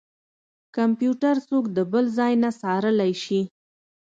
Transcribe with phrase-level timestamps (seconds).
[0.75, 3.41] کمپيوټر څوک د بل ځای نه څارلی شي.